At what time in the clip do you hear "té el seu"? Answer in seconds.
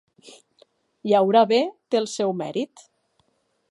1.93-2.37